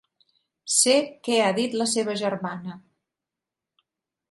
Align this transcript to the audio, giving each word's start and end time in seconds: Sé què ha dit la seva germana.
Sé 0.75 0.95
què 1.27 1.35
ha 1.41 1.51
dit 1.59 1.77
la 1.81 1.87
seva 1.93 2.17
germana. 2.23 2.81